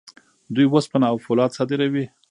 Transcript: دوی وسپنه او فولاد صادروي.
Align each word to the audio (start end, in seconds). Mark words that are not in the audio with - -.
دوی 0.55 0.67
وسپنه 0.69 1.05
او 1.11 1.17
فولاد 1.25 1.51
صادروي. 1.57 2.05